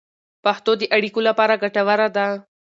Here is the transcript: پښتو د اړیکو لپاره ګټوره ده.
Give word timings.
پښتو 0.43 0.71
د 0.81 0.83
اړیکو 0.97 1.19
لپاره 1.27 1.59
ګټوره 1.63 2.07
ده. 2.15 2.27